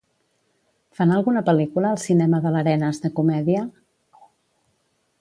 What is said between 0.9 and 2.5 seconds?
Fan alguna pel·lícula al cinema